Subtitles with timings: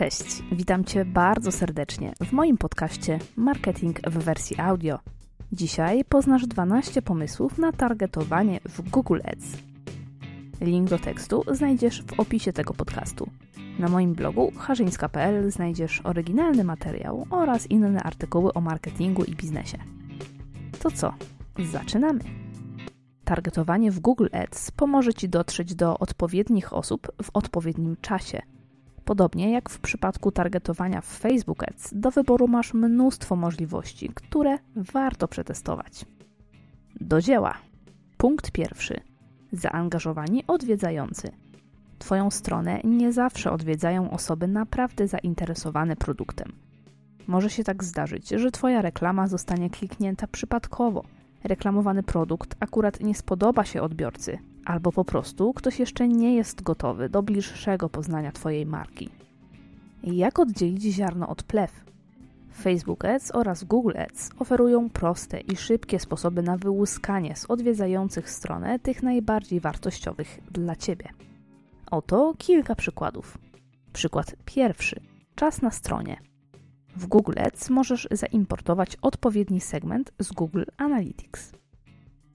[0.00, 4.98] Cześć, witam Cię bardzo serdecznie w moim podcaście Marketing w wersji audio.
[5.52, 9.56] Dzisiaj poznasz 12 pomysłów na targetowanie w Google Ads.
[10.60, 13.30] Link do tekstu znajdziesz w opisie tego podcastu.
[13.78, 19.78] Na moim blogu harzyńska.pl znajdziesz oryginalny materiał oraz inne artykuły o marketingu i biznesie.
[20.78, 21.14] To co?
[21.72, 22.20] Zaczynamy!
[23.24, 28.42] Targetowanie w Google Ads pomoże Ci dotrzeć do odpowiednich osób w odpowiednim czasie.
[29.10, 35.28] Podobnie jak w przypadku targetowania w Facebook Ads, do wyboru masz mnóstwo możliwości, które warto
[35.28, 36.04] przetestować.
[37.00, 37.54] Do dzieła.
[38.16, 39.00] Punkt pierwszy.
[39.52, 41.30] Zaangażowani odwiedzający.
[41.98, 46.52] Twoją stronę nie zawsze odwiedzają osoby naprawdę zainteresowane produktem.
[47.26, 51.04] Może się tak zdarzyć, że Twoja reklama zostanie kliknięta przypadkowo.
[51.44, 57.08] Reklamowany produkt akurat nie spodoba się odbiorcy, albo po prostu ktoś jeszcze nie jest gotowy
[57.08, 59.08] do bliższego poznania Twojej marki.
[60.02, 61.84] Jak oddzielić ziarno od plew?
[62.62, 68.78] Facebook Ads oraz Google Ads oferują proste i szybkie sposoby na wyłuskanie z odwiedzających stronę
[68.78, 71.08] tych najbardziej wartościowych dla Ciebie.
[71.90, 73.38] Oto kilka przykładów.
[73.92, 75.00] Przykład pierwszy.
[75.34, 76.16] Czas na stronie.
[76.96, 81.52] W Google Ads możesz zaimportować odpowiedni segment z Google Analytics.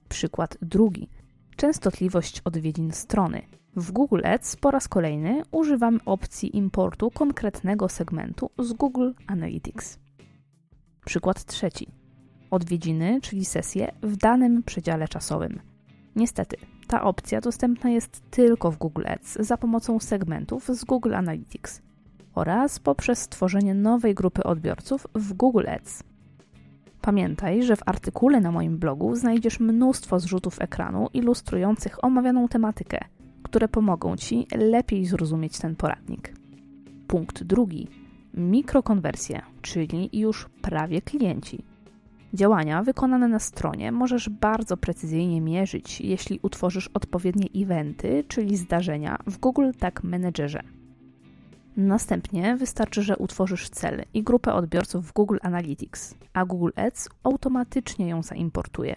[0.08, 1.08] Przykład drugi.
[1.56, 3.42] Częstotliwość odwiedzin strony.
[3.76, 9.98] W Google Ads po raz kolejny używam opcji importu konkretnego segmentu z Google Analytics.
[11.04, 11.88] Przykład trzeci.
[12.50, 15.60] Odwiedziny, czyli sesje w danym przedziale czasowym.
[16.16, 21.82] Niestety, ta opcja dostępna jest tylko w Google Ads za pomocą segmentów z Google Analytics
[22.34, 26.02] oraz poprzez stworzenie nowej grupy odbiorców w Google Ads.
[27.06, 32.98] Pamiętaj, że w artykule na moim blogu znajdziesz mnóstwo zrzutów ekranu ilustrujących omawianą tematykę,
[33.42, 36.32] które pomogą Ci lepiej zrozumieć ten poradnik.
[37.06, 37.88] Punkt drugi.
[38.34, 41.64] Mikrokonwersje, czyli już prawie klienci.
[42.34, 49.38] Działania wykonane na stronie możesz bardzo precyzyjnie mierzyć, jeśli utworzysz odpowiednie eventy, czyli zdarzenia w
[49.38, 50.62] Google Tag Managerze.
[51.76, 58.08] Następnie wystarczy, że utworzysz cel i grupę odbiorców w Google Analytics, a Google Ads automatycznie
[58.08, 58.96] ją zaimportuje.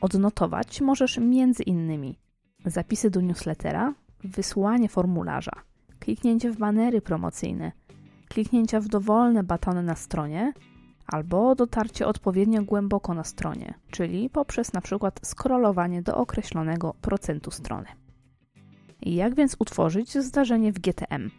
[0.00, 2.18] Odnotować możesz między innymi
[2.66, 3.94] zapisy do newslettera,
[4.24, 5.52] wysłanie formularza,
[5.98, 7.72] kliknięcie w banery promocyjne,
[8.28, 10.52] kliknięcia w dowolne batony na stronie
[11.06, 17.86] albo dotarcie odpowiednio głęboko na stronie, czyli poprzez na przykład scrollowanie do określonego procentu strony.
[19.04, 21.30] Jak więc utworzyć zdarzenie w GTM?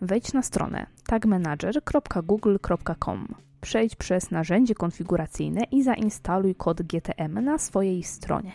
[0.00, 3.34] Wejdź na stronę tagmanager.google.com.
[3.60, 8.52] Przejdź przez narzędzie konfiguracyjne i zainstaluj kod GTM na swojej stronie.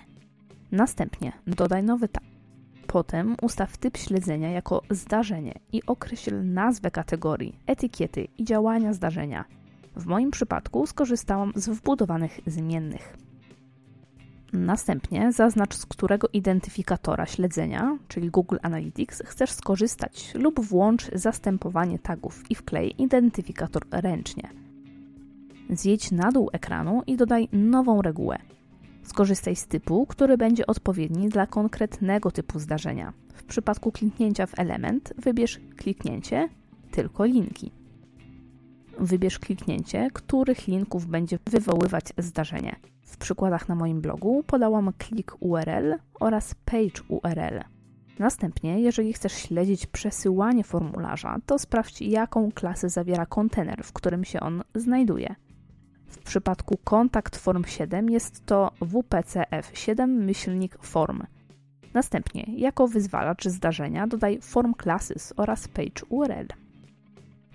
[0.72, 2.24] Następnie dodaj nowy tag.
[2.88, 9.46] Potem ustaw typ śledzenia jako zdarzenie i określ nazwę kategorii, etykiety i działania zdarzenia.
[9.96, 13.25] W moim przypadku skorzystałam z wbudowanych zmiennych.
[14.56, 22.44] Następnie zaznacz, z którego identyfikatora śledzenia, czyli Google Analytics, chcesz skorzystać lub włącz zastępowanie tagów
[22.52, 24.50] i wklej identyfikator ręcznie.
[25.70, 28.38] Zjedź na dół ekranu i dodaj nową regułę.
[29.04, 33.14] Skorzystaj z typu, który będzie odpowiedni dla konkretnego typu zdarzenia.
[33.34, 36.50] W przypadku kliknięcia w element wybierz kliknięcie,
[36.92, 37.72] tylko linki.
[39.00, 42.76] Wybierz kliknięcie, których linków będzie wywoływać zdarzenie.
[43.06, 47.64] W przykładach na moim blogu podałam klik URL oraz page URL.
[48.20, 54.40] Następnie, jeżeli chcesz śledzić przesyłanie formularza, to sprawdź, jaką klasę zawiera kontener, w którym się
[54.40, 55.36] on znajduje.
[56.08, 61.24] W przypadku kontakt form 7 jest to WPCF7-form.
[61.94, 66.65] Następnie, jako wyzwalacz zdarzenia dodaj form classes oraz page URL.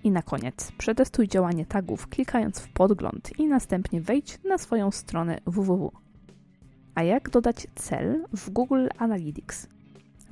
[0.04, 5.40] I na koniec przetestuj działanie tagów klikając w podgląd i następnie wejdź na swoją stronę
[5.46, 5.92] www.
[6.94, 9.68] A jak dodać cel w Google Analytics?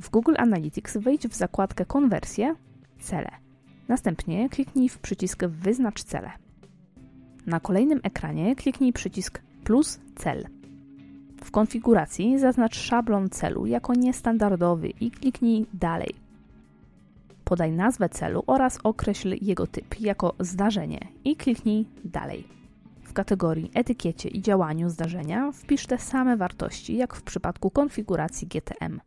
[0.01, 2.55] W Google Analytics wejdź w zakładkę konwersje,
[3.01, 3.31] cele.
[3.89, 6.31] Następnie kliknij w przycisk wyznacz cele.
[7.47, 10.47] Na kolejnym ekranie kliknij przycisk plus cel.
[11.45, 16.28] W konfiguracji zaznacz szablon celu jako niestandardowy i kliknij dalej
[17.49, 22.45] podaj nazwę celu oraz określ jego typ jako zdarzenie i kliknij Dalej.
[23.03, 29.01] W kategorii Etykiecie i działaniu zdarzenia wpisz te same wartości jak w przypadku konfiguracji GTM.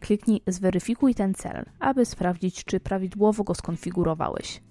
[0.00, 4.62] Kliknij Zweryfikuj ten cel, aby sprawdzić, czy prawidłowo go skonfigurowałeś.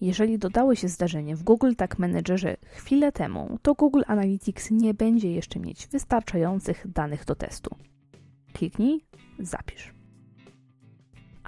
[0.00, 5.60] Jeżeli dodałeś zdarzenie w Google Tag Managerze chwilę temu, to Google Analytics nie będzie jeszcze
[5.60, 7.76] mieć wystarczających danych do testu.
[8.52, 9.04] Kliknij
[9.38, 9.97] Zapisz.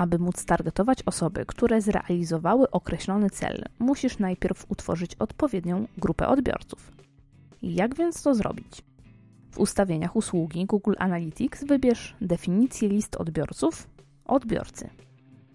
[0.01, 6.93] Aby móc targetować osoby, które zrealizowały określony cel, musisz najpierw utworzyć odpowiednią grupę odbiorców.
[7.63, 8.83] Jak więc to zrobić?
[9.51, 13.89] W ustawieniach usługi Google Analytics wybierz definicję list odbiorców
[14.25, 14.91] odbiorcy.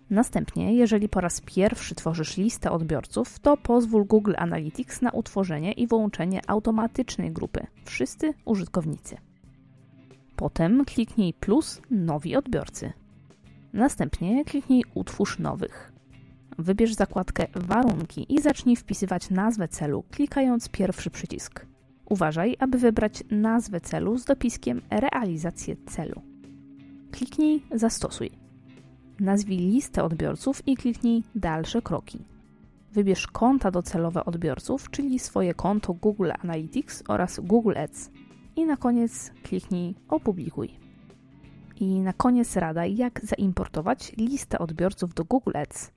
[0.09, 5.88] Następnie, jeżeli po raz pierwszy tworzysz listę odbiorców, to pozwól Google Analytics na utworzenie i
[5.88, 9.18] wyłączenie automatycznej grupy wszyscy użytkownicy.
[10.36, 12.94] Potem kliknij plus nowi odbiorcy.
[13.75, 15.92] Następnie kliknij utwórz nowych.
[16.57, 21.66] Wybierz zakładkę warunki i zacznij wpisywać nazwę celu, klikając pierwszy przycisk.
[22.06, 26.22] Uważaj, aby wybrać nazwę celu z dopiskiem realizację celu.
[27.12, 28.30] Kliknij zastosuj.
[29.19, 32.25] Nazwij listę odbiorców i kliknij dalsze kroki.
[32.94, 38.12] Wybierz konta docelowe odbiorców, czyli swoje konto Google Analytics oraz Google Ads.
[38.56, 40.84] I na koniec kliknij opublikuj.
[41.75, 45.92] I na koniec rada, jak zaimportować listę odbiorców do Google Ads.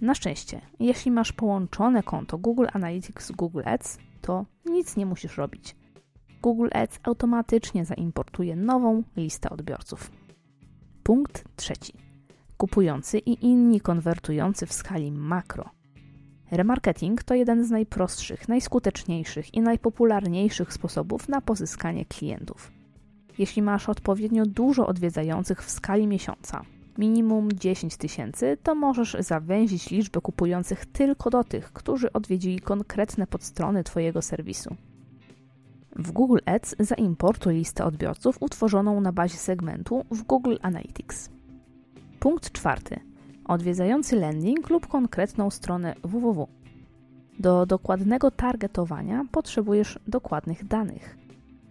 [0.00, 5.36] Na szczęście, jeśli masz połączone konto Google Analytics z Google Ads, to nic nie musisz
[5.36, 5.76] robić.
[6.42, 10.10] Google Ads automatycznie zaimportuje nową listę odbiorców.
[11.02, 11.92] Punkt trzeci.
[12.56, 15.70] Kupujący i inni konwertujący w skali makro.
[16.50, 22.72] Remarketing to jeden z najprostszych, najskuteczniejszych i najpopularniejszych sposobów na pozyskanie klientów.
[23.38, 26.62] Jeśli masz odpowiednio dużo odwiedzających w skali miesiąca,
[26.98, 33.84] minimum 10 tysięcy, to możesz zawęzić liczbę kupujących tylko do tych, którzy odwiedzili konkretne podstrony
[33.84, 34.76] Twojego serwisu.
[35.96, 41.30] W Google Ads zaimportuj listę odbiorców utworzoną na bazie segmentu w Google Analytics.
[42.20, 43.00] Punkt czwarty.
[43.44, 46.48] Odwiedzający landing lub konkretną stronę www.
[47.38, 51.23] Do dokładnego targetowania potrzebujesz dokładnych danych.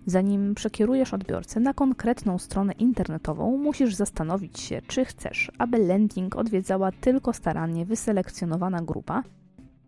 [0.05, 6.91] Zanim przekierujesz odbiorcę na konkretną stronę internetową, musisz zastanowić się, czy chcesz, aby landing odwiedzała
[6.91, 9.23] tylko starannie wyselekcjonowana grupa,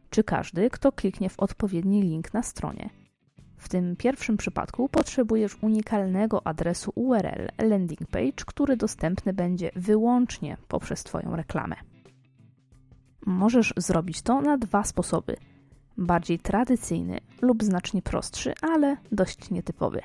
[0.10, 2.90] czy każdy, kto kliknie w odpowiedni link na stronie.
[3.58, 11.04] W tym pierwszym przypadku potrzebujesz unikalnego adresu URL landing page, który dostępny będzie wyłącznie poprzez
[11.04, 11.76] Twoją reklamę.
[13.26, 15.36] Możesz zrobić to na dwa sposoby–
[15.98, 20.02] bardziej tradycyjny lub znacznie prostszy, ale dość nietypowy.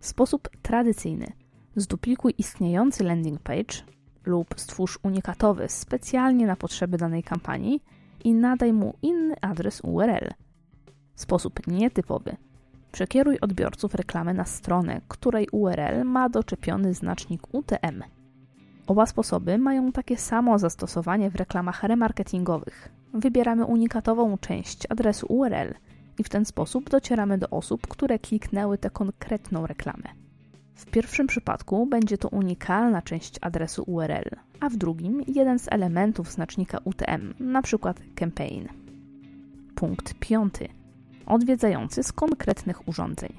[0.00, 1.32] Sposób tradycyjny.
[1.76, 3.82] Zduplikuj istniejący landing page
[4.26, 7.82] lub stwórz unikatowy specjalnie na potrzeby danej kampanii
[8.24, 10.28] i nadaj mu inny adres URL.
[11.14, 12.36] Sposób nietypowy.
[12.92, 18.02] Przekieruj odbiorców reklamy na stronę, której URL ma doczepiony znacznik UTM.
[18.86, 25.74] Oba sposoby mają takie samo zastosowanie w reklamach remarketingowych, wybieramy unikatową część adresu URL
[26.18, 30.08] i w ten sposób docieramy do osób, które kliknęły tę konkretną reklamę.
[30.74, 34.30] W pierwszym przypadku będzie to unikalna część adresu URL,
[34.60, 37.94] a w drugim jeden z elementów znacznika UTM, np.
[38.14, 38.68] campaign.
[39.74, 40.68] Punkt piąty.
[41.26, 43.32] Odwiedzający z konkretnych urządzeń.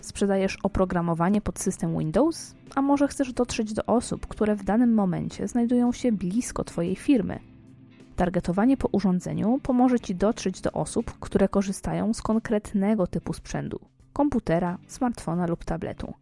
[0.00, 5.48] Sprzedajesz oprogramowanie pod system Windows, a może chcesz dotrzeć do osób, które w danym momencie
[5.48, 7.38] znajdują się blisko Twojej firmy–
[8.16, 13.80] Targetowanie po urządzeniu pomoże Ci dotrzeć do osób, które korzystają z konkretnego typu sprzętu
[14.16, 16.14] komputera, smartfona lub tabletu.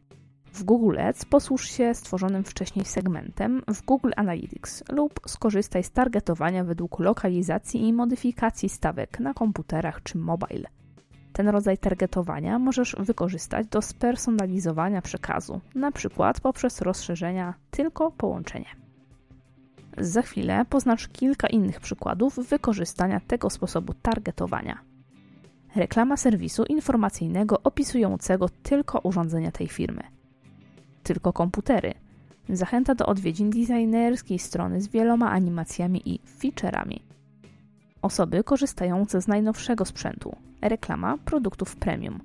[0.52, 6.64] W Google Ads posłuż się stworzonym wcześniej segmentem w Google Analytics lub skorzystaj z targetowania
[6.64, 10.68] według lokalizacji i modyfikacji stawek na komputerach czy mobile.
[11.32, 16.32] Ten rodzaj targetowania możesz wykorzystać do spersonalizowania przekazu, np.
[16.42, 18.83] poprzez rozszerzenia tylko połączenie.
[19.98, 24.78] Za chwilę poznasz kilka innych przykładów wykorzystania tego sposobu targetowania.
[25.76, 30.02] Reklama serwisu informacyjnego opisującego tylko urządzenia tej firmy.
[31.02, 31.94] Tylko komputery.
[32.48, 37.02] Zachęta do odwiedzin designerskiej strony z wieloma animacjami i featureami.
[38.02, 40.36] Osoby korzystające z najnowszego sprzętu.
[40.62, 42.20] Reklama produktów premium.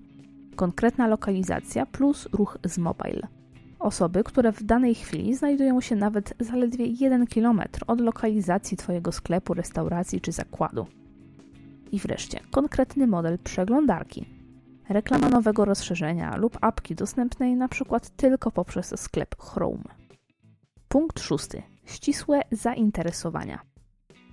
[0.56, 3.39] Konkretna lokalizacja plus ruch z mobile
[3.80, 9.54] Osoby, które w danej chwili znajdują się nawet zaledwie 1 km od lokalizacji Twojego sklepu,
[9.54, 10.86] restauracji czy zakładu.
[11.92, 14.26] I wreszcie konkretny model przeglądarki.
[14.90, 18.00] Reklama nowego rozszerzenia lub apki dostępnej np.
[18.16, 19.84] tylko poprzez sklep Chrome.
[20.88, 21.62] Punkt szósty.
[21.86, 23.60] Ścisłe zainteresowania.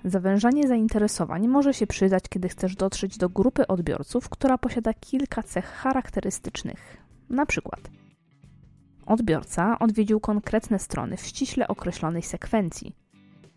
[0.05, 5.67] Zawężanie zainteresowań może się przydać, kiedy chcesz dotrzeć do grupy odbiorców, która posiada kilka cech
[5.67, 6.97] charakterystycznych.
[7.31, 7.81] Na przykład
[9.07, 12.97] Odbiorca odwiedził konkretne strony w ściśle określonej sekwencji.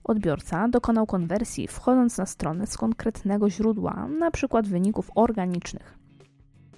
[0.03, 4.61] Odbiorca dokonał konwersji wchodząc na stronę z konkretnego źródła, np.
[4.63, 5.97] wyników organicznych.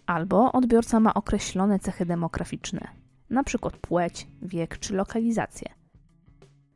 [0.05, 2.87] Albo odbiorca ma określone cechy demograficzne,
[3.31, 3.69] np.
[3.81, 5.67] płeć, wiek czy lokalizację.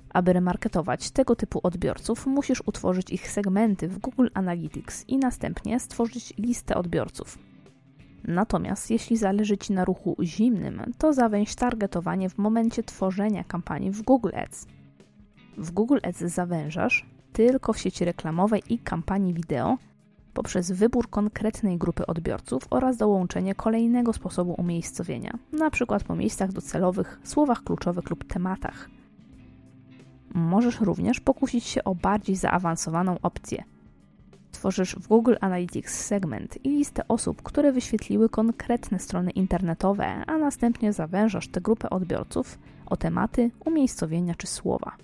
[0.09, 6.33] Aby remarketować tego typu odbiorców, musisz utworzyć ich segmenty w Google Analytics i następnie stworzyć
[6.37, 7.54] listę odbiorców.
[8.27, 14.01] Natomiast jeśli zależy Ci na ruchu zimnym, to zawęź targetowanie w momencie tworzenia kampanii w
[14.01, 14.67] Google Ads.
[15.57, 19.77] W Google Ads zawężasz tylko w sieci reklamowej i kampanii wideo
[20.33, 25.97] poprzez wybór konkretnej grupy odbiorców oraz dołączenie kolejnego sposobu umiejscowienia, np.
[26.07, 28.89] po miejscach docelowych, słowach kluczowych lub tematach.
[30.33, 33.63] Możesz również pokusić się o bardziej zaawansowaną opcję.
[34.55, 40.93] Tworzysz w Google Analytics segment i listę osób, które wyświetliły konkretne strony internetowe, a następnie
[40.93, 44.95] zawężasz tę grupę odbiorców o tematy, umiejscowienia czy słowa.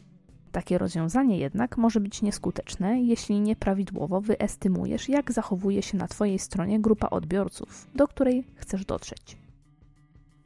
[0.51, 6.79] Takie rozwiązanie jednak może być nieskuteczne, jeśli nieprawidłowo wyestymujesz, jak zachowuje się na Twojej stronie
[6.79, 9.37] grupa odbiorców, do której chcesz dotrzeć.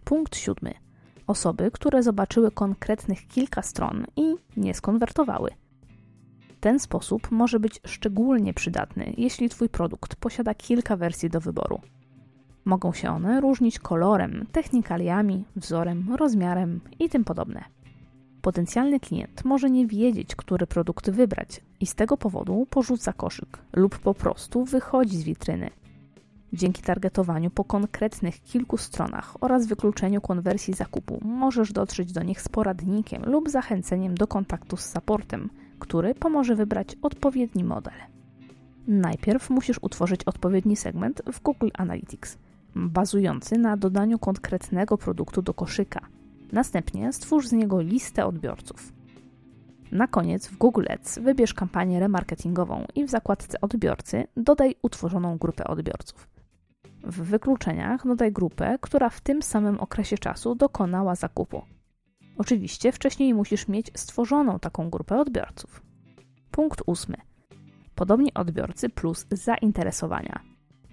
[0.04, 0.74] Punkt siódmy.
[1.28, 5.50] Osoby, które zobaczyły konkretnych kilka stron i nie skonwertowały.
[6.60, 11.82] Ten sposób może być szczególnie przydatny, jeśli Twój produkt posiada kilka wersji do wyboru.
[12.66, 17.64] Mogą się one różnić kolorem, technikaliami, wzorem, rozmiarem i tym podobne.
[18.42, 24.00] Potencjalny klient może nie wiedzieć, który produkt wybrać i z tego powodu porzuca koszyk lub
[24.00, 25.70] po prostu wychodzi z witryny.
[26.54, 32.50] Dzięki targetowaniu po konkretnych kilku stronach oraz wykluczeniu konwersji zakupu możesz dotrzeć do nich z
[32.50, 37.94] poradnikiem lub zachęceniem do kontaktu z supportem, który pomoże wybrać odpowiedni model.
[38.88, 42.38] Najpierw musisz utworzyć odpowiedni segment w Google Analytics,
[42.76, 46.00] bazujący na dodaniu konkretnego produktu do koszyka–
[46.52, 48.94] Następnie stwórz z niego listę odbiorców.
[49.92, 55.64] Na koniec w Google Ads wybierz kampanię remarketingową i w zakładce odbiorcy dodaj utworzoną grupę
[55.64, 56.28] odbiorców.
[57.04, 61.62] W wykluczeniach dodaj grupę, która w tym samym okresie czasu dokonała zakupu.
[62.38, 65.82] Oczywiście wcześniej musisz mieć stworzoną taką grupę odbiorców.
[66.52, 67.18] Punkt ósmy.
[67.96, 70.40] Podobni odbiorcy plus zainteresowania.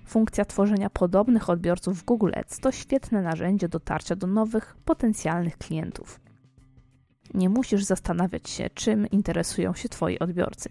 [0.06, 6.20] Funkcja tworzenia podobnych odbiorców w Google Ads to świetne narzędzie dotarcia do nowych, potencjalnych klientów.
[7.34, 10.68] Nie musisz zastanawiać się, czym interesują się Twoi odbiorcy.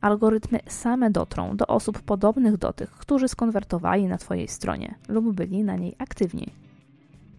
[0.00, 5.64] Algorytmy same dotrą do osób podobnych do tych, którzy skonwertowali na Twojej stronie lub byli
[5.64, 6.52] na niej aktywni.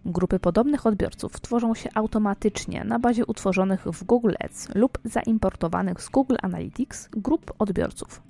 [0.04, 6.08] Grupy podobnych odbiorców tworzą się automatycznie na bazie utworzonych w Google Ads lub zaimportowanych z
[6.08, 8.22] Google Analytics grup odbiorców.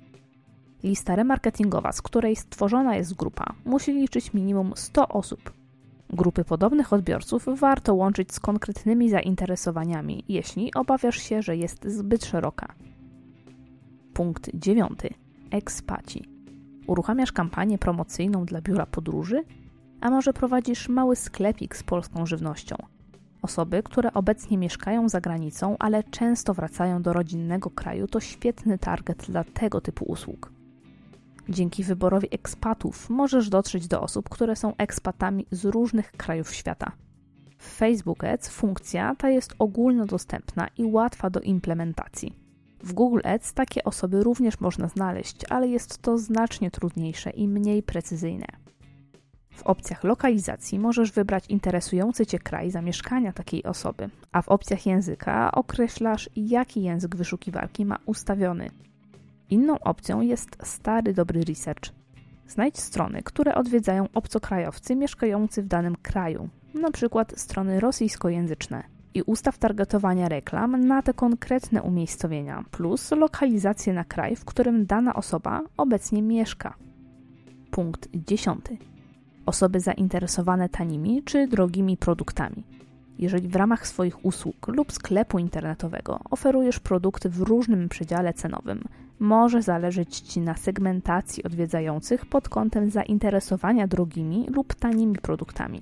[0.83, 5.53] Lista remarketingowa, z której stworzona jest grupa, musi liczyć minimum 100 osób.
[6.09, 12.73] Grupy podobnych odbiorców warto łączyć z konkretnymi zainteresowaniami, jeśli obawiasz się, że jest zbyt szeroka.
[14.13, 14.99] Punkt 9.
[15.51, 16.23] Ekspaci.
[16.87, 19.43] Uruchamiasz kampanię promocyjną dla biura podróży?
[20.01, 22.75] A może prowadzisz mały sklepik z polską żywnością?
[23.41, 29.25] Osoby, które obecnie mieszkają za granicą, ale często wracają do rodzinnego kraju, to świetny target
[29.29, 30.51] dla tego typu usług.
[31.49, 36.91] Dzięki wyborowi ekspatów możesz dotrzeć do osób, które są ekspatami z różnych krajów świata.
[37.57, 42.35] W Facebook Ads funkcja ta jest ogólnodostępna i łatwa do implementacji.
[42.83, 47.83] W Google Ads takie osoby również można znaleźć, ale jest to znacznie trudniejsze i mniej
[47.83, 48.60] precyzyjne.
[49.51, 55.51] W opcjach lokalizacji możesz wybrać interesujący Cię kraj zamieszkania takiej osoby, a w opcjach języka
[55.51, 58.69] określasz, jaki język wyszukiwarki ma ustawiony.
[59.49, 61.89] Inną opcją jest stary dobry research.
[62.47, 67.25] Znajdź strony, które odwiedzają obcokrajowcy mieszkający w danym kraju, np.
[67.35, 74.45] strony rosyjskojęzyczne i ustaw targetowania reklam na te konkretne umiejscowienia, plus lokalizację na kraj, w
[74.45, 76.73] którym dana osoba obecnie mieszka.
[77.71, 78.65] Punkt 10.
[79.45, 82.63] Osoby zainteresowane tanimi czy drogimi produktami.
[83.19, 88.83] Jeżeli w ramach swoich usług lub sklepu internetowego oferujesz produkty w różnym przedziale cenowym,
[89.19, 95.81] może zależeć Ci na segmentacji odwiedzających pod kątem zainteresowania drogimi lub tanimi produktami.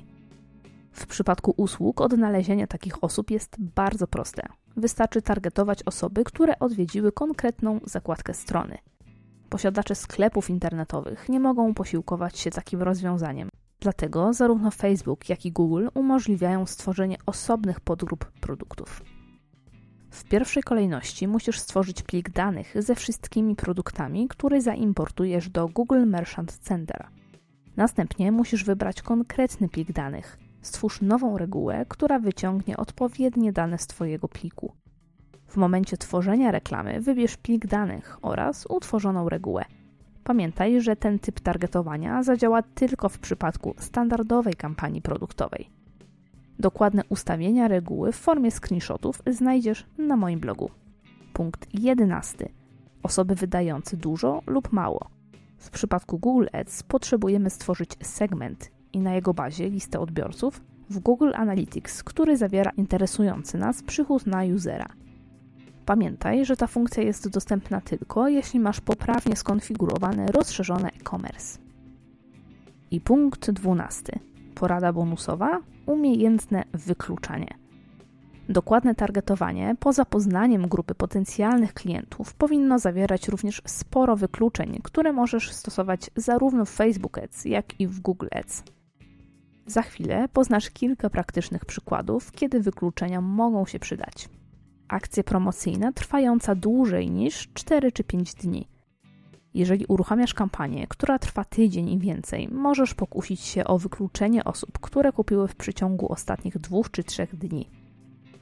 [0.91, 4.41] W przypadku usług odnalezienie takich osób jest bardzo proste.
[4.77, 8.77] Wystarczy targetować osoby, które odwiedziły konkretną zakładkę strony.
[9.49, 13.49] Posiadacze sklepów internetowych nie mogą posiłkować się takim rozwiązaniem.
[13.79, 19.03] Dlatego zarówno Facebook, jak i Google umożliwiają stworzenie osobnych podgrup produktów.
[20.11, 26.57] W pierwszej kolejności musisz stworzyć plik danych ze wszystkimi produktami, które zaimportujesz do Google Merchant
[26.57, 27.07] Center.
[27.77, 30.37] Następnie musisz wybrać konkretny plik danych.
[30.61, 34.73] Stwórz nową regułę, która wyciągnie odpowiednie dane z Twojego pliku.
[35.49, 39.65] W momencie tworzenia reklamy wybierz plik danych oraz utworzoną regułę.
[40.23, 45.69] Pamiętaj, że ten typ targetowania zadziała tylko w przypadku standardowej kampanii produktowej.
[46.59, 50.69] Dokładne ustawienia reguły w formie screenshotów znajdziesz na moim blogu.
[51.33, 52.49] Punkt 11.
[53.03, 55.09] Osoby wydające dużo lub mało.
[55.57, 61.31] W przypadku Google Ads potrzebujemy stworzyć segment i na jego bazie listę odbiorców w Google
[61.33, 64.85] Analytics, który zawiera interesujący nas przychód na usera.
[65.89, 71.59] Pamiętaj, że ta funkcja jest dostępna tylko, jeśli masz poprawnie skonfigurowane rozszerzone e-commerce.
[72.91, 74.19] I punkt 12.
[74.55, 77.57] Porada bonusowa umiejętne wykluczanie.
[78.49, 86.09] Dokładne targetowanie poza poznaniem grupy potencjalnych klientów powinno zawierać również sporo wykluczeń, które możesz stosować
[86.15, 88.63] zarówno w Facebook Ads, jak i w Google Ads.
[89.65, 94.29] Za chwilę poznasz kilka praktycznych przykładów, kiedy wykluczenia mogą się przydać.
[94.89, 98.67] Akcja promocyjna trwająca dłużej niż 4 czy 5 dni.
[99.53, 105.11] Jeżeli uruchamiasz kampanię, która trwa tydzień i więcej, możesz pokusić się o wykluczenie osób, które
[105.11, 107.69] kupiły w przeciągu ostatnich dwóch czy trzech dni.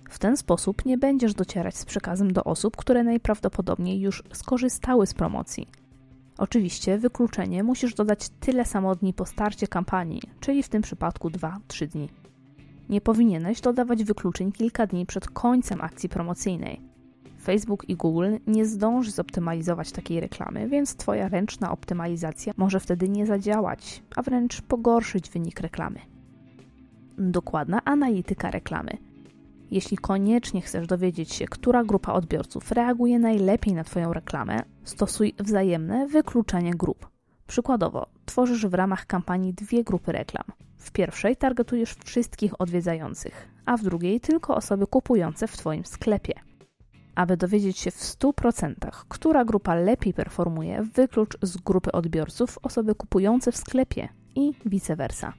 [0.10, 5.14] W ten sposób nie będziesz docierać z przekazem do osób, które najprawdopodobniej już skorzystały z
[5.14, 5.68] promocji.
[6.38, 11.88] Oczywiście wykluczenie musisz dodać tyle samo dni po starcie kampanii, czyli w tym przypadku 2-3
[11.88, 12.10] dni.
[12.90, 16.82] Nie powinieneś dodawać wykluczeń kilka dni przed końcem akcji promocyjnej.
[17.44, 23.26] Facebook i Google nie zdąży zoptymalizować takiej reklamy, więc Twoja ręczna optymalizacja może wtedy nie
[23.26, 26.00] zadziałać, a wręcz pogorszyć wynik reklamy.
[27.18, 28.98] Dokładna analityka reklamy–
[29.72, 36.08] jeśli koniecznie chcesz dowiedzieć się, która grupa odbiorców reaguje najlepiej na Twoją reklamę, stosuj wzajemne
[36.08, 37.10] wykluczenie grup.
[37.48, 40.46] Przykładowo, tworzysz w ramach kampanii dwie grupy reklam.
[40.88, 46.34] W pierwszej targetujesz wszystkich odwiedzających, a w drugiej tylko osoby kupujące w Twoim sklepie.
[47.16, 48.74] Aby dowiedzieć się w 100%,
[49.08, 55.34] która grupa lepiej performuje, wyklucz z grupy odbiorców osoby kupujące w sklepie i vice versa.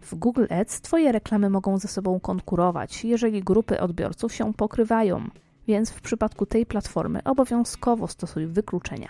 [0.00, 5.28] W Google Ads Twoje reklamy mogą ze sobą konkurować, jeżeli grupy odbiorców się pokrywają,
[5.66, 9.08] więc w przypadku tej platformy obowiązkowo stosuj wykluczenia.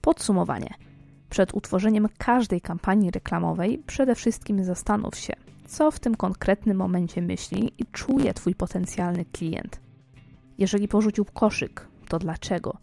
[0.00, 0.89] Podsumowanie.
[1.30, 5.32] Przed utworzeniem każdej kampanii reklamowej przede wszystkim zastanów się,
[5.66, 9.80] co w tym konkretnym momencie myśli i czuje Twój potencjalny klient.
[10.58, 12.76] Jeżeli porzucił koszyk, to dlaczego?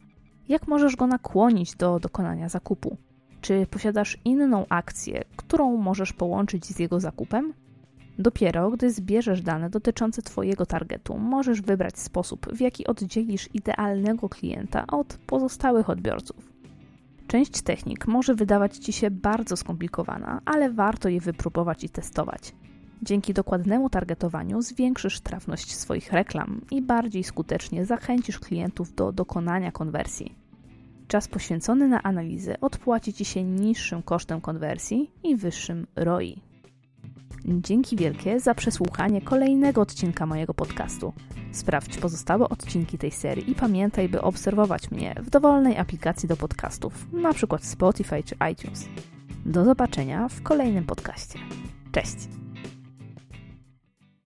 [0.49, 2.97] Jak możesz go nakłonić do dokonania zakupu?
[3.41, 7.53] Czy posiadasz inną akcję, którą możesz połączyć z jego zakupem?
[8.19, 14.87] Dopiero gdy zbierzesz dane dotyczące Twojego targetu, możesz wybrać sposób, w jaki oddzielisz idealnego klienta
[14.87, 16.56] od pozostałych odbiorców.
[17.27, 22.55] Część technik może wydawać Ci się bardzo skomplikowana, ale warto je wypróbować i testować.
[23.01, 30.35] Dzięki dokładnemu targetowaniu zwiększysz trafność swoich reklam i bardziej skutecznie zachęcisz klientów do dokonania konwersji.
[31.07, 36.46] Czas poświęcony na analizę odpłaci Ci się niższym kosztem konwersji i wyższym ROI.
[37.45, 41.13] Dzięki wielkie za przesłuchanie kolejnego odcinka mojego podcastu.
[41.51, 47.07] Sprawdź pozostałe odcinki tej serii i pamiętaj, by obserwować mnie w dowolnej aplikacji do podcastów,
[47.13, 47.57] np.
[47.61, 48.85] Spotify czy iTunes.
[49.45, 51.39] Do zobaczenia w kolejnym podcaście.
[51.91, 52.46] Cześć!